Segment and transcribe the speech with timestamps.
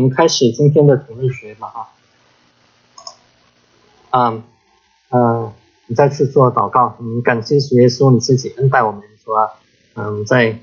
[0.00, 1.90] 我们开始今天的主日学吧，
[4.08, 4.42] 啊，啊，
[5.10, 5.52] 呃，
[5.88, 9.50] 你再次做祷告，嗯，感谢主耶稣，你自己恩待我们，说，
[9.96, 10.58] 嗯，在，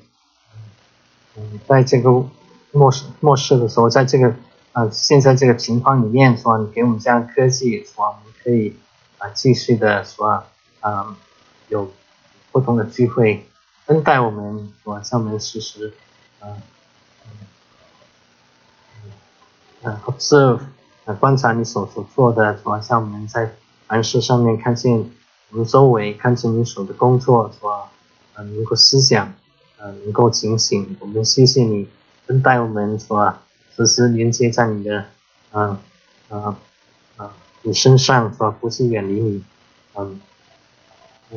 [1.35, 2.25] 嗯，在这个
[2.71, 4.33] 末世末世的时候，在这个，
[4.71, 8.75] 啊，现在这个情况里面，说你给我们这样科技，说我们可以，
[9.19, 10.43] 啊，继续的说，
[10.79, 11.15] 啊，
[11.67, 11.91] 有
[12.51, 13.45] 不同的机会，
[13.85, 15.93] 恩待我们，说向我们实施，
[16.41, 16.59] 嗯。
[19.83, 20.59] 呃，observe，
[21.05, 22.81] 呃，观察你所所做的，是吧？
[22.81, 23.51] 像我们在
[23.87, 25.09] 凡事上面看见
[25.51, 27.91] 我们周围，看见你所的工作，是吧？
[28.33, 29.33] 呃，能够思想，
[29.77, 30.97] 呃，能够警醒。
[30.99, 31.87] 我们谢谢你
[32.27, 33.43] 恩待我们，是吧？
[33.75, 35.05] 时时连接在你的，
[35.53, 35.77] 嗯，
[36.29, 36.57] 啊，
[37.17, 38.49] 啊，你身上，是吧？
[38.59, 39.43] 不是远离你，
[39.95, 40.19] 嗯，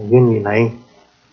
[0.08, 0.72] 愿你来，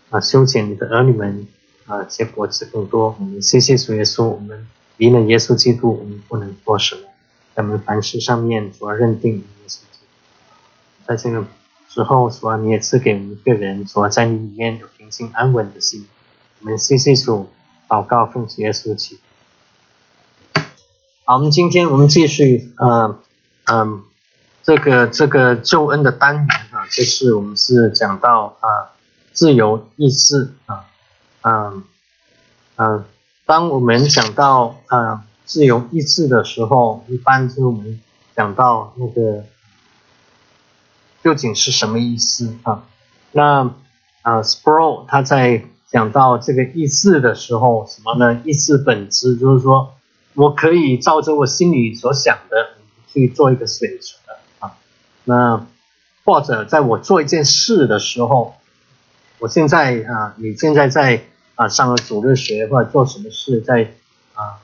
[0.10, 1.48] 啊，修剪你的儿女们，
[1.86, 3.16] 啊，结果子更多。
[3.18, 4.68] 我们谢谢主耶稣，我们。
[4.98, 7.02] 离了耶稣基督，我们不能做什么。
[7.56, 10.06] 在我们凡事上面，主要认定耶稣基督。
[11.08, 11.46] 在这个
[11.90, 16.08] 时候，主要你也赐给我们一个人，主要在你里面有平静安稳的心。
[16.60, 17.50] 我们谢谢主，
[17.88, 20.62] 祷告奉耶稣基督。
[21.26, 23.20] 好，我们今天我们继续，呃，
[23.66, 24.04] 嗯，
[24.64, 28.94] 这个这个救恩的单元啊，就是我们是讲到啊，
[29.34, 30.86] 自由意志啊，
[31.42, 31.84] 嗯，
[32.78, 33.06] 嗯。
[33.48, 37.98] 当我们讲到呃自由意志的时候，一般就是我们
[38.36, 39.46] 讲到那个
[41.24, 42.84] 究竟是什么意思啊？
[43.32, 43.74] 那
[44.22, 48.42] 啊，Sproul 他在讲到这个意志的时候，什么呢？
[48.44, 49.94] 意志本质就是说
[50.34, 52.72] 我可以照着我心里所想的
[53.08, 54.76] 去做一个选择啊。
[55.24, 55.66] 那
[56.26, 58.56] 或者在我做一件事的时候，
[59.40, 61.24] 我现在啊，你现在在。
[61.58, 63.92] 啊，上了主日学或者做什么事，在
[64.36, 64.62] 啊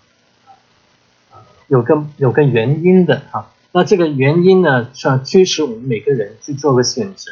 [1.32, 7.32] 啊有个有个原因的哈，那这个原因呢，是驱使我们每个人去做个选择。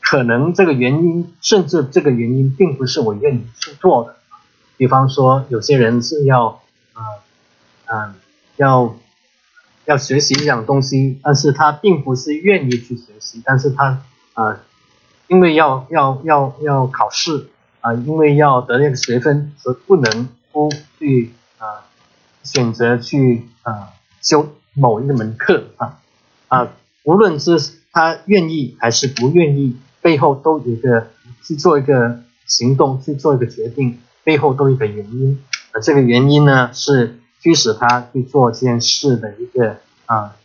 [0.00, 4.16] 可能这个原因，甚至这个原因并不是我愿意去做的。
[4.76, 6.60] 比方说，有些人是要
[6.92, 7.02] 啊
[7.86, 8.14] 啊
[8.56, 8.94] 要
[9.86, 14.02] 要学习一样东西，但是他并不是愿意去学习，但是他
[14.34, 14.60] 啊
[15.26, 17.48] 因为要要要要考试。
[17.80, 21.88] 啊，因为要得那个学分，所以不能不去啊
[22.42, 25.98] 选择去啊修某一门课啊
[26.48, 26.68] 啊，
[27.04, 27.58] 无论是
[27.90, 31.08] 他愿意还是不愿意，背后都有一个
[31.42, 35.42] 去做一个行动，去做一个决定，背后都有一个原因。
[35.72, 40.36] 啊，这个原因呢是驱使他去做这件事的一个啊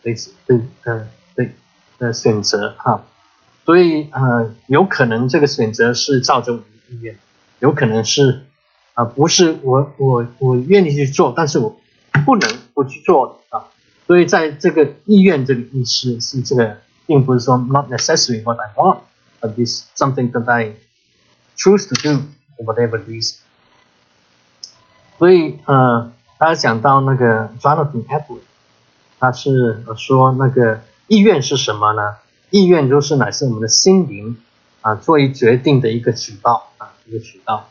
[0.00, 0.14] 对
[0.46, 1.54] 对呃对
[1.98, 3.02] 的选择哈，
[3.64, 6.62] 所以呃有可能这个选择是照着。
[6.88, 7.18] 意愿
[7.60, 8.44] 有可能是
[8.94, 11.80] 啊，不是我我我愿意去做，但是我
[12.24, 13.64] 不能不去做啊。
[14.06, 20.74] 所以在这个意愿这个意思是这个，并不是说 not necessary what I want，but is something that I
[21.56, 22.22] choose to do
[22.56, 23.36] for whatever reason。
[25.18, 28.40] 所以呃，大家讲到那个 Jonathan Edwards，
[29.18, 32.16] 他是说那个意愿是什么呢？
[32.50, 34.36] 意愿就是乃是我们的心灵。
[34.84, 37.70] 啊，作为决定的一个渠道啊，一个渠道。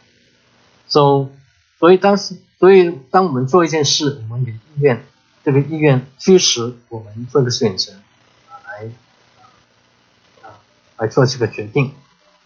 [0.88, 1.30] So，
[1.78, 5.06] 所以当时，所以当我们做一件事，我们有意愿，
[5.44, 7.94] 这个意愿驱使我们做个选择，
[8.50, 8.90] 啊，来
[10.42, 10.58] 啊
[10.98, 11.94] 来做这个决定。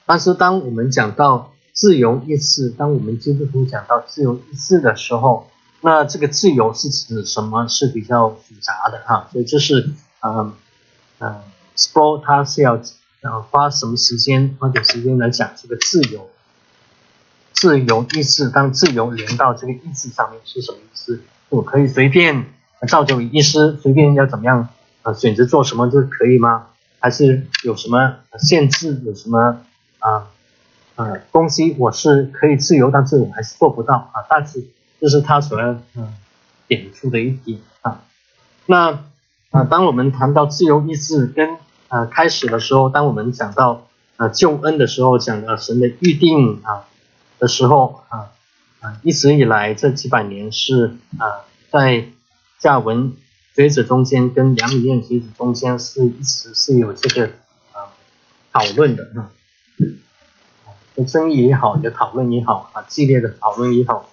[0.05, 5.49] 但是当我们讲到自由意志，当我们基督徒讲到自由意志的时候，
[5.79, 7.69] 那这个自由是指什么？
[7.69, 9.29] 是比较复杂的哈。
[9.31, 10.53] 所以这是嗯
[11.19, 11.41] 嗯
[11.77, 12.81] ，Sport 它是要。
[13.27, 16.29] 然后花什么时间，花点时间来讲这个自由、
[17.51, 18.49] 自由意志。
[18.49, 21.21] 当自由连到这个意志上面是什么意思？
[21.49, 22.45] 我可以随便
[22.87, 24.69] 照着意思，随便要怎么样
[25.01, 26.67] 啊，选择做什么就可以吗？
[26.99, 29.01] 还是有什么限制？
[29.05, 29.59] 有什么
[29.99, 30.29] 啊
[30.95, 34.23] 啊东西我是可以自由，但是我还是做不到啊？
[34.29, 34.65] 但是
[35.01, 36.15] 这是他所要嗯
[36.65, 38.05] 点出的一点啊。
[38.65, 39.03] 那
[39.51, 41.57] 啊，当我们谈到自由意志跟
[41.89, 43.87] 呃，开始的时候，当我们讲到
[44.17, 46.85] 呃救恩的时候，讲到神的预定啊
[47.39, 48.27] 的时候啊
[48.81, 52.09] 啊，一直以来这几百年是啊在
[52.59, 53.13] 加文
[53.55, 57.27] 学者中间跟梁米燕学者中间是一直是有这个
[57.71, 57.95] 啊
[58.51, 59.31] 讨论的啊，
[61.07, 64.09] 争议也好，有讨论也好啊，激烈的讨论也好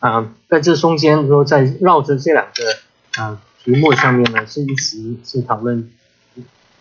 [0.00, 5.88] 啊，在这中间说在绕着这两个啊题目上面呢，是一直是讨论。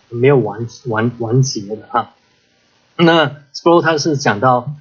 [0.10, 2.14] 没有完完完结的哈。
[2.96, 4.74] 那 s p r o 他是讲到，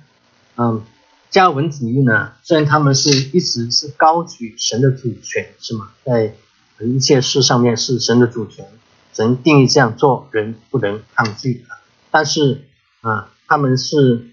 [0.56, 0.82] 嗯，
[1.30, 5.90] 加文主义呢，虽然他们是一直是高举神的主权，是吗？
[6.04, 6.34] 在
[6.80, 8.66] 一切事上面是神的主权，
[9.12, 11.64] 神定义这样做，人不能抗拒。
[12.10, 12.64] 但是
[13.00, 14.26] 啊，他们是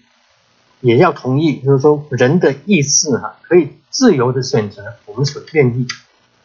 [0.80, 5.86] 也要同意，就是说人的意志哈，可以自由的选择我们所愿意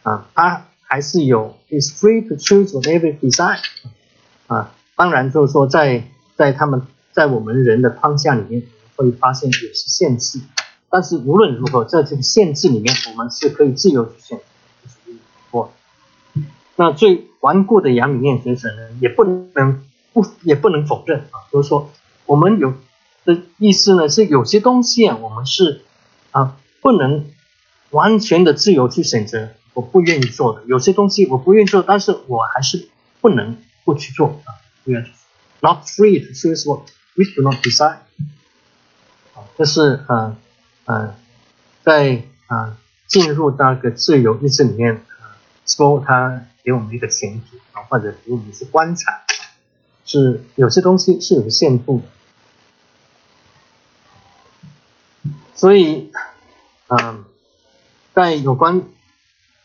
[0.04, 3.60] 啊，他还是有 is free to choose whatever desire
[4.56, 4.74] 啊。
[4.96, 6.82] 当然就是说在在他们
[7.12, 8.64] 在我们人的框架里面
[8.96, 10.40] 会发现有些限制，
[10.90, 14.44] 但是无论如何，在这个限制里面，我们是可以自由去选择。
[15.52, 15.72] 我
[16.76, 19.84] 那最顽固的杨米念学生呢，也不能
[20.14, 21.90] 不也不能否认啊，就是说
[22.26, 22.74] 我们有
[23.26, 25.82] 的意思呢，是有些东西啊，我们是
[26.32, 27.26] 啊不能
[27.90, 32.88] 完全的自由去选择，我不愿意做的，有些东西我不愿意做，但是我还是
[33.20, 35.12] 不能不去做啊，不愿意。
[35.60, 38.00] Not free to choose what we do not decide。
[39.34, 40.38] 好，这是呃
[40.86, 41.16] 呃
[41.84, 45.04] 在啊进入那个自由意志里面。
[45.64, 49.22] 说他给我们一个前提啊，或者给我们一些观察，
[50.04, 52.08] 是有些东西是有限度的，
[55.56, 56.12] 所以，
[56.88, 57.24] 嗯，
[58.14, 58.84] 在有关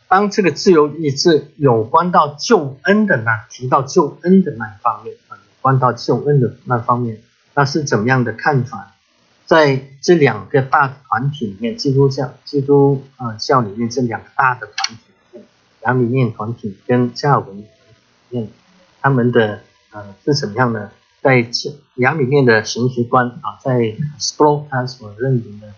[0.07, 7.21] 当这个自由意志有关到救恩的那提到救恩的那一方面啊，有关到救恩的那方面，
[7.53, 8.93] 那是怎么样的看法？
[9.45, 15.41] 在这两个大团体里面，基督教基督啊教里面这两个大的团体。
[15.83, 17.63] 雅米念团体跟加尔文
[18.29, 18.49] 念，
[18.99, 19.61] 他们的
[19.91, 20.91] 呃是怎么样呢？
[21.21, 21.49] 在
[21.95, 25.73] 雅米念的神学观啊，在 s p r o 他所认同的，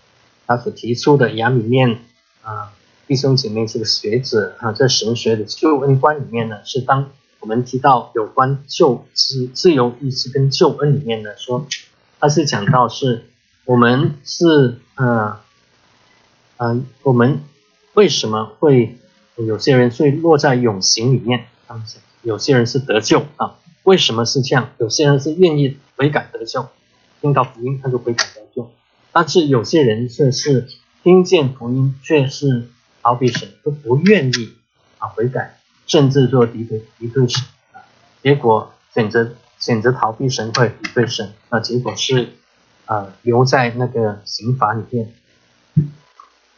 [0.47, 1.99] 他所提出的雅米念
[2.41, 2.73] 啊
[3.09, 7.09] 弟兄姐妹这个学者啊，在神学的救恩观里面呢，是当
[7.39, 11.65] 我们提到有关救自自由意志跟救恩里面呢，说
[12.19, 13.25] 他是讲到是
[13.65, 15.39] 我们是呃
[16.57, 17.41] 嗯我们
[17.95, 18.95] 为什么会。
[19.37, 21.83] 有些人会落在永刑里面，他们
[22.23, 23.55] 有些人是得救啊？
[23.83, 24.71] 为什么是这样？
[24.79, 26.67] 有些人是愿意悔改得救，
[27.21, 28.69] 听到福音他就悔改得救，
[29.13, 30.67] 但是有些人却是
[31.03, 32.67] 听见福音却是
[33.01, 34.53] 逃避神，都不愿意
[34.97, 35.57] 啊悔改，
[35.87, 37.43] 甚至做敌对敌对神
[37.73, 37.81] 啊，
[38.23, 42.33] 结果选择选择逃避神会敌对神，那结果是
[42.85, 45.13] 啊留在那个刑罚里面，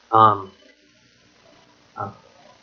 [0.10, 0.46] 啊。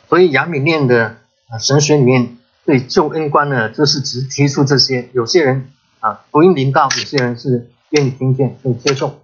[0.09, 1.17] 所以，亚米念的
[1.49, 2.35] 啊神学里面
[2.65, 5.07] 对救恩观呢，就是只提出这些。
[5.13, 9.21] 有些人啊福音临到，有些人是愿意听见，可以接受，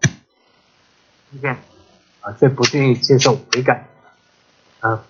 [1.32, 1.58] 听见
[2.22, 3.88] 啊却不愿意接受悔改
[4.86, 5.06] 啊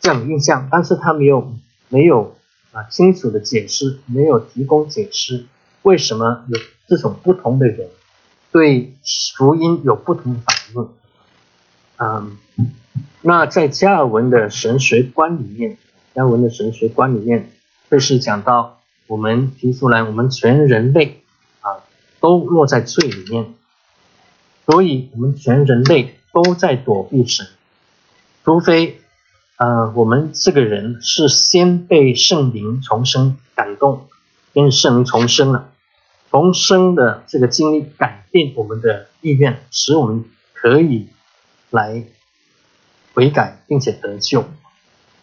[0.00, 0.68] 这样的印象。
[0.70, 1.52] 但是他没有
[1.88, 2.36] 没有
[2.72, 5.46] 啊清楚的解释，没有提供解释，
[5.82, 6.58] 为什么有
[6.88, 7.88] 这种不同的人
[8.50, 8.94] 对
[9.36, 10.88] 福音有不同的反应？
[11.98, 12.38] 嗯。
[13.22, 15.76] 那在加尔文的神学观里面，
[16.14, 17.50] 加尔文的神学观里面，
[17.90, 21.22] 会是讲到我们提出来，我们全人类
[21.60, 21.84] 啊
[22.18, 23.52] 都落在罪里面，
[24.64, 27.46] 所以我们全人类都在躲避神，
[28.42, 29.02] 除非
[29.60, 34.08] 呃我们这个人是先被圣灵重生感动，
[34.54, 35.68] 跟圣灵重生了，
[36.30, 40.24] 重生的这个经历改变我们的意愿，使我们
[40.54, 41.08] 可以
[41.68, 42.04] 来。
[43.12, 44.44] 悔改并且得救，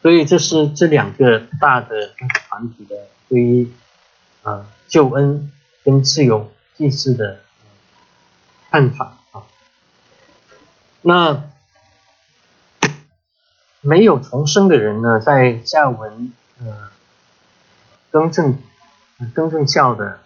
[0.01, 2.11] 所以这是这两个大的
[2.49, 3.71] 团体的对于
[4.43, 5.53] 啊救恩
[5.85, 7.39] 跟自由意志的
[8.69, 9.43] 看法啊。
[11.01, 11.43] 那
[13.87, 16.89] 没有重生的人呢，在下文呃
[18.11, 18.57] 更正
[19.33, 20.19] 更正教的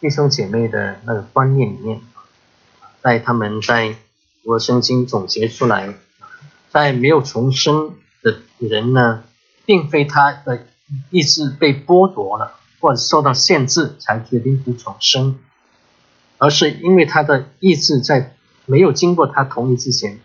[0.00, 2.00] 弟兄姐妹的那个观念里面，
[3.02, 3.96] 在他们在。
[4.42, 5.92] 我圣经总结出来，
[6.70, 9.22] 在没有重生的人呢，
[9.66, 10.66] 并非他的
[11.10, 15.38] 意志被剥夺了或者受到限制才决定不重生，
[16.38, 20.18] 而是因为他的意志在没有经过他同意之前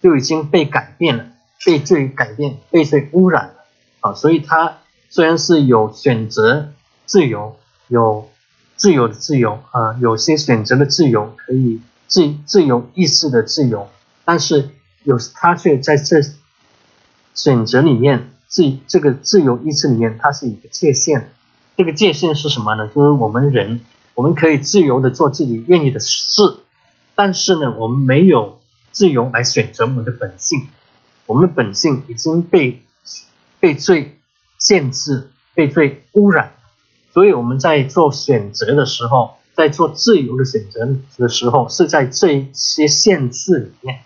[0.00, 1.26] 就已经被改变了，
[1.64, 3.54] 被罪改变，被罪污染了
[4.00, 4.14] 啊！
[4.14, 4.78] 所以他
[5.08, 6.72] 虽然是有选择
[7.06, 7.56] 自由，
[7.88, 8.28] 有
[8.76, 11.80] 自由的自由啊，有些选择的自由可以。
[12.06, 13.88] 自自由意识的自由，
[14.24, 14.70] 但是
[15.04, 16.20] 有他却在这
[17.36, 21.30] 选择里面，自这个自由意志里面，它是一个界限。
[21.76, 22.88] 这个界限是什么呢？
[22.88, 23.82] 就是我们人，
[24.14, 26.42] 我们可以自由的做自己愿意的事，
[27.14, 28.58] 但是呢，我们没有
[28.92, 30.68] 自由来选择我们的本性。
[31.26, 32.82] 我们的本性已经被
[33.58, 34.18] 被罪
[34.58, 36.52] 限制，被罪污染，
[37.12, 39.36] 所以我们在做选择的时候。
[39.52, 44.04] 在做自由的选择的时候，是在这些限制里面，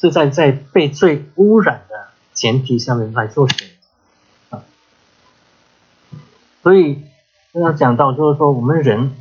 [0.00, 3.68] 是在在被罪污染的前提下面来做选
[4.48, 4.64] 啊。
[6.64, 7.02] 所以
[7.52, 9.14] 刚刚讲到就是说，我们人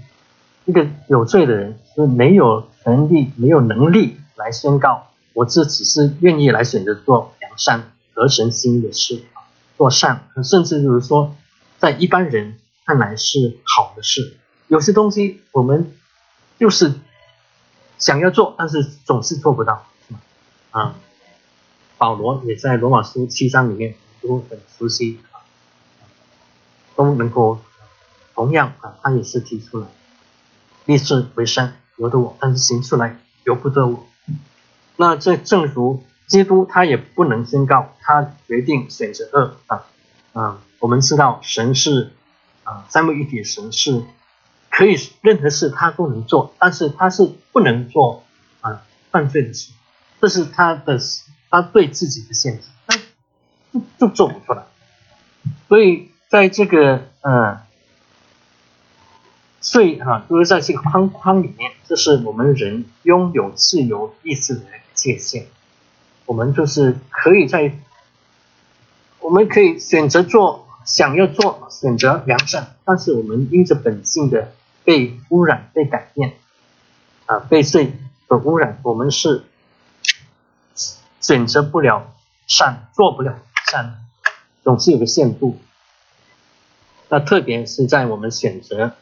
[0.66, 9.24] 一个有罪的人是没有权利、没有能力来宣告，我这只是愿意来选择做良善、合神心的事，
[9.78, 11.36] 做善，甚至就是说，
[11.80, 14.38] 在一般人看来是好的事。
[14.68, 15.92] 有些东西我们
[16.60, 16.94] 就是
[17.98, 19.86] 想要做，但是总是做不到，
[20.72, 20.96] 啊。
[22.00, 25.42] 保罗也在罗马书七章里面都很熟悉啊，
[26.96, 27.60] 都能够
[28.36, 29.88] 同样啊，他也是提出来
[30.86, 34.06] 立志为善由得我，但是行出来由不得我。
[34.98, 39.86] 那这正如基督他也不能宣告他决定选择恶啊
[40.34, 42.12] 啊，我们知道神是
[42.64, 44.04] 啊三位一体神是
[44.70, 48.24] 可以任何事他都能做，但是他是不能做
[48.60, 49.72] 啊犯罪的事，
[50.20, 51.00] 这是他的。
[51.50, 52.98] 他对自己的限制，他
[53.72, 54.66] 就就做不出来。
[55.70, 57.62] 所以在这个呃
[59.62, 64.66] 罪哈，就是在这个框框里面，这是我们人拥有自由意志的
[64.98, 65.48] 界限。
[66.26, 67.80] 我们就是可以在，
[69.22, 74.52] 我们可以选择做想要做选择良善，但是我们因着本性的
[74.84, 76.34] 被污染、被改变
[77.26, 77.94] 啊，被罪
[78.28, 79.46] 所污染，我们是。
[81.20, 82.14] 选择不了
[82.46, 83.40] 善，做不了
[83.70, 83.96] 善，
[84.64, 85.58] 总是有个限度。
[87.10, 88.94] 那特别是在我们选择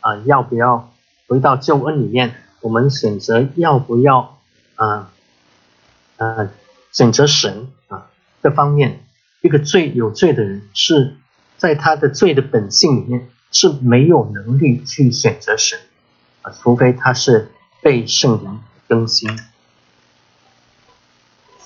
[0.00, 0.92] 啊，要不要
[1.26, 2.36] 回到救恩里面？
[2.60, 4.38] 我们选择要不要
[4.76, 5.12] 啊
[6.16, 6.50] 啊
[6.92, 8.10] 选择神啊
[8.42, 9.04] 这方面，
[9.40, 11.16] 一个罪有罪的人是
[11.56, 15.78] 在他的罪的本性里面是没有能力去选择神
[16.42, 17.50] 啊，除非他是
[17.82, 19.28] 被圣灵更新。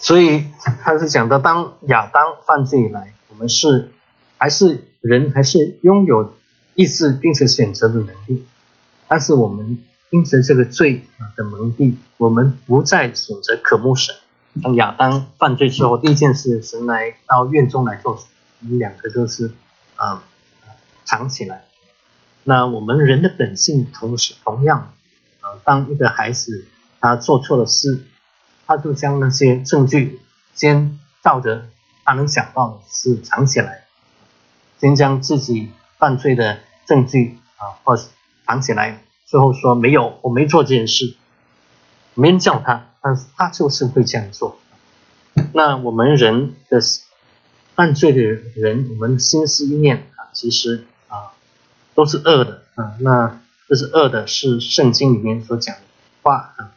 [0.00, 0.44] 所以
[0.80, 3.90] 他是讲到，当亚当犯罪以来，我们是
[4.36, 6.34] 还是人，还是拥有
[6.74, 8.46] 意志并且选择的能力。
[9.08, 14.14] 但是我们因着这个罪啊的蒙蔽，我们不再选择渴慕神。
[14.62, 18.24] 当亚当犯罪之后，第一件事，神来到院中来做什
[18.60, 19.52] 我们两个就是
[19.96, 20.22] 啊
[21.04, 21.64] 藏起来。
[22.44, 24.92] 那我们人的本性同时同样
[25.40, 26.66] 啊，当一个孩子
[27.00, 28.04] 他做错了事。
[28.70, 30.20] 他就将那些证据
[30.54, 31.68] 先照着
[32.04, 33.84] 他能想到的事藏起来，
[34.78, 37.98] 先将自己犯罪的证据啊或
[38.44, 41.16] 藏起来，最后说没有，我没做这件事，
[42.18, 44.58] 没人叫他，但是他就是会这样做。
[45.52, 46.80] 那我们人的
[47.76, 51.30] 犯罪的人，我们心思意念啊，其实啊
[51.94, 52.94] 都是恶的啊。
[52.98, 55.82] 那这是恶的，是圣经里面所讲的
[56.22, 56.74] 话啊。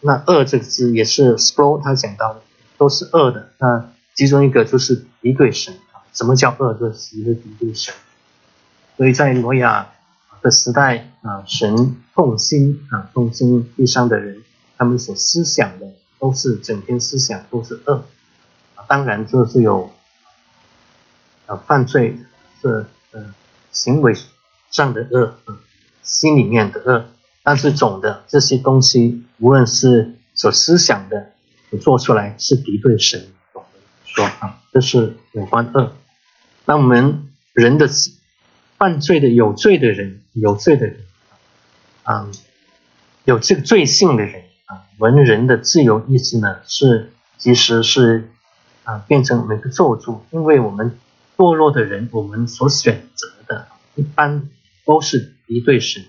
[0.00, 2.40] 那恶这个字也是 Sproul 他讲到的，
[2.78, 3.50] 都是恶的。
[3.58, 6.00] 那其中一个就是敌对神啊。
[6.14, 6.72] 什么叫恶？
[6.72, 7.92] 就是一个敌对神。
[8.96, 9.90] 所以在挪亚
[10.42, 14.42] 的时代啊，神痛心啊，痛心地上的人，
[14.76, 15.86] 他们所思想的
[16.18, 18.04] 都是整天思想都是恶
[18.74, 18.84] 啊。
[18.88, 19.90] 当然就是有
[21.46, 22.18] 啊犯罪
[22.60, 23.34] 是呃
[23.70, 24.14] 行为
[24.70, 25.60] 上的恶啊，
[26.02, 27.04] 心里面的恶。
[27.42, 31.32] 但是总的这些东西，无论是所思想的，
[31.70, 35.92] 你做出来是敌对神，懂的说啊，这是有关恶。
[36.66, 37.88] 那我们人的
[38.80, 40.96] 犯罪的有罪的人，有罪的人
[42.02, 42.30] 啊，
[43.26, 48.30] 有这个罪性的人啊，文人的自由意志呢，是其实是
[48.84, 50.98] 啊，变成每个咒诅，因为我们
[51.36, 54.48] 堕落的人，我们所选择的，一般
[54.86, 56.02] 都是敌对神。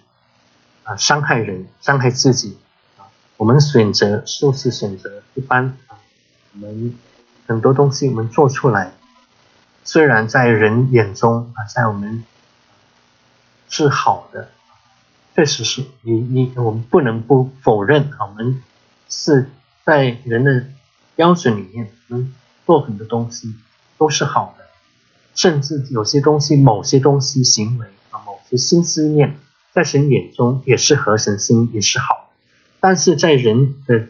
[0.84, 2.58] 啊，伤害人，伤害自己
[2.98, 3.04] 啊！
[3.36, 6.00] 我们选择就是选择一般啊，
[6.54, 6.96] 我们
[7.48, 8.94] 很多东西我们做出来，
[9.84, 12.24] 虽然在人眼中啊，在我们
[13.72, 14.50] 是好的，
[15.36, 18.62] 确实是你你我们不能不否认啊，我们
[19.10, 19.50] 是
[19.84, 20.66] 在人的
[21.16, 22.36] 标准里面，我们
[22.68, 23.56] 做很多东西
[23.98, 24.66] 都是好的，
[25.34, 29.38] 甚至有些东西、某些东西行为啊，某些心思念。
[29.74, 32.30] 在神眼中也是合神心，也是好，
[32.82, 34.10] 但是在人的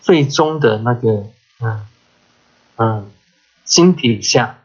[0.00, 1.24] 最终的那个
[1.58, 1.86] 嗯
[2.76, 3.10] 嗯
[3.64, 4.60] 心底下，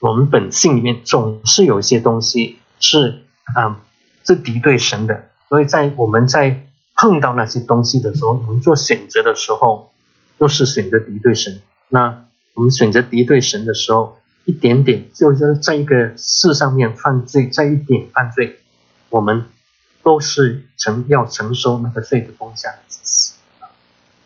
[0.00, 3.80] 我们本性里面总是有一些东西是啊
[4.24, 9.92] 是敌对神的，所以在我们在碰到那些东西的时候，我们做选择的时候，
[10.38, 11.60] 都是选择敌对神。
[11.88, 12.24] 那
[12.54, 18.58] 我们选择敌对神的时候，一点点就是在一个事上面犯罪，在一点犯罪，
[19.10, 19.46] 我们。
[20.02, 22.72] 都是承要承受那个罪的风险，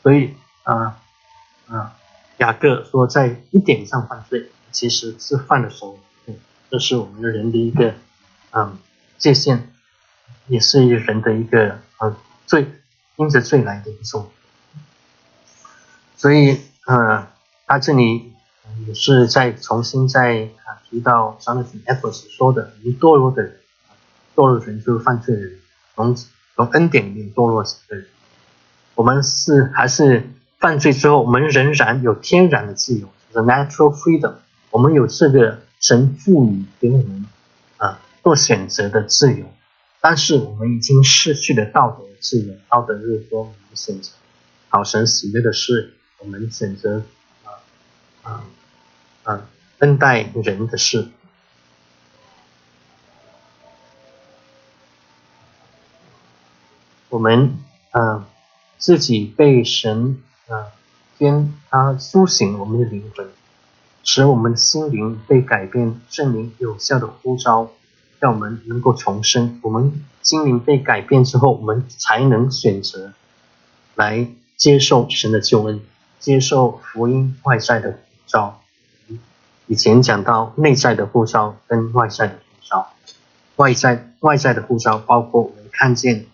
[0.03, 1.01] 所以啊
[1.69, 1.97] 啊，
[2.37, 6.35] 雅各说在一点上犯罪，其实是犯了所有，
[6.71, 7.95] 这是我们的人的一个
[8.51, 8.77] 嗯
[9.21, 9.61] 界限，
[10.49, 12.67] 也是人的一个呃罪，
[13.17, 14.29] 因着罪来的一种。
[16.17, 17.29] 所以呃，
[17.67, 18.33] 他这里
[18.87, 23.61] 也是在重新再啊提到 Jonathan Edwards 说的，一堕落的人，
[24.35, 25.59] 堕落的人就是犯罪的人，
[25.95, 26.17] 从
[26.57, 28.07] 从恩典里面堕落的人。
[28.95, 34.35] 我们是还是犯罪之后，我们仍然有天然的自由，the natural freedom。
[34.71, 37.27] 我们有这个神赋予给我们
[38.31, 39.45] 做选择的自由，
[40.01, 42.55] 但是我们已经失去了道德的自由。
[42.69, 44.13] 道德就是说，我们选择
[44.69, 47.03] 好神喜悦的事，我们选择
[47.43, 47.51] 啊
[48.23, 48.45] 啊
[49.25, 49.49] 啊
[49.81, 51.09] 恩待人的事，
[57.09, 57.59] 我们
[57.91, 58.29] 啊。
[58.79, 60.73] 自己被神啊
[61.19, 63.29] 天他苏醒我们的灵魂，
[64.03, 67.71] 使我们的心灵被改变，圣灵有效的呼召，
[68.21, 69.59] 让我们能够重生。
[69.63, 73.13] 我们心灵被改变之后，我们才能选择
[73.97, 75.81] 来接受神的救恩，
[76.19, 77.97] 接受福音外在的呼
[78.27, 78.61] 召。
[79.67, 82.93] 以前讲到内在的呼召跟外在的呼召，
[83.57, 86.27] 外在外在的呼召包括我们看见